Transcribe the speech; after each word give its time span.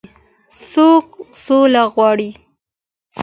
څوک 0.69 1.07
سوله 1.43 1.83
غواړي. 1.93 2.29